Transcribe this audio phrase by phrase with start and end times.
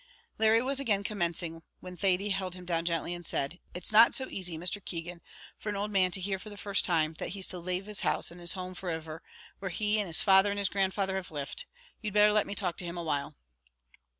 [0.39, 4.27] Larry was again commencing, when Thady held him down gently, and said, "It's not so
[4.27, 4.83] asy, Mr.
[4.83, 5.21] Keegan,
[5.59, 8.01] for an old man to hear for the first time, that he's to lave his
[8.01, 9.21] house and his home for iver;
[9.59, 11.65] where he and his father and his grandfather have lived.
[12.01, 13.35] You'd better let me talk to him a while."